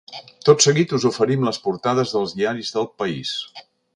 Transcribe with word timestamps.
Tot 0.49 0.63
seguit 0.65 0.95
us 0.97 1.05
oferim 1.09 1.45
les 1.49 1.59
portades 1.67 2.15
dels 2.15 2.35
diaris 2.41 2.75
del 2.79 2.91
país. 3.03 3.37